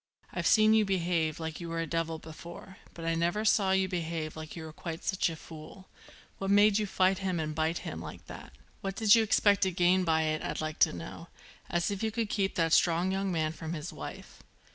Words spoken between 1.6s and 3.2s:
you were a devil before, but I